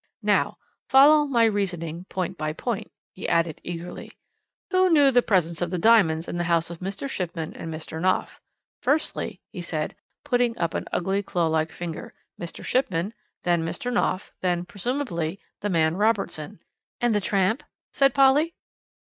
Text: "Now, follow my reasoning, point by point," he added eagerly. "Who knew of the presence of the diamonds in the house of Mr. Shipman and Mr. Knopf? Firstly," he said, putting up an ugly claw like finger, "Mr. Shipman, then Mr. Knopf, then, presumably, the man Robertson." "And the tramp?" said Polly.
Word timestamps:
"Now, 0.23 0.57
follow 0.89 1.25
my 1.25 1.45
reasoning, 1.45 2.05
point 2.05 2.35
by 2.35 2.53
point," 2.53 2.91
he 3.13 3.29
added 3.29 3.61
eagerly. 3.63 4.17
"Who 4.71 4.89
knew 4.89 5.03
of 5.03 5.13
the 5.13 5.21
presence 5.21 5.61
of 5.61 5.69
the 5.69 5.77
diamonds 5.77 6.27
in 6.27 6.37
the 6.39 6.45
house 6.45 6.71
of 6.71 6.79
Mr. 6.79 7.07
Shipman 7.07 7.53
and 7.53 7.71
Mr. 7.71 8.01
Knopf? 8.01 8.41
Firstly," 8.81 9.41
he 9.51 9.61
said, 9.61 9.95
putting 10.23 10.57
up 10.57 10.73
an 10.73 10.87
ugly 10.91 11.21
claw 11.21 11.45
like 11.45 11.71
finger, 11.71 12.15
"Mr. 12.39 12.65
Shipman, 12.65 13.13
then 13.43 13.63
Mr. 13.63 13.93
Knopf, 13.93 14.31
then, 14.41 14.65
presumably, 14.65 15.39
the 15.59 15.69
man 15.69 15.95
Robertson." 15.95 16.61
"And 16.99 17.13
the 17.13 17.21
tramp?" 17.21 17.61
said 17.93 18.15
Polly. 18.15 18.55